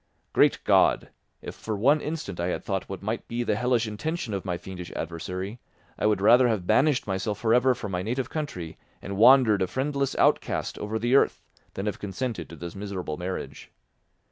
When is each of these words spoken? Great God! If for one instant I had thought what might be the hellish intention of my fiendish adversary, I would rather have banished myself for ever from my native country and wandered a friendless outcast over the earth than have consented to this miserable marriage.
Great 0.33 0.57
God! 0.63 1.09
If 1.43 1.53
for 1.53 1.77
one 1.77 2.01
instant 2.01 2.39
I 2.39 2.47
had 2.47 2.63
thought 2.63 2.89
what 2.89 3.03
might 3.03 3.27
be 3.27 3.43
the 3.43 3.55
hellish 3.55 3.87
intention 3.87 4.33
of 4.33 4.43
my 4.43 4.57
fiendish 4.57 4.91
adversary, 4.95 5.59
I 5.95 6.07
would 6.07 6.21
rather 6.21 6.47
have 6.47 6.65
banished 6.65 7.05
myself 7.05 7.37
for 7.37 7.53
ever 7.53 7.75
from 7.75 7.91
my 7.91 8.01
native 8.01 8.27
country 8.27 8.79
and 8.99 9.15
wandered 9.15 9.61
a 9.61 9.67
friendless 9.67 10.15
outcast 10.15 10.79
over 10.79 10.97
the 10.97 11.13
earth 11.13 11.43
than 11.75 11.85
have 11.85 11.99
consented 11.99 12.49
to 12.49 12.55
this 12.55 12.73
miserable 12.73 13.17
marriage. 13.17 13.69